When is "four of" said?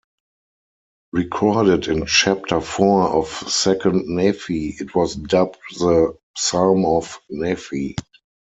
2.59-3.27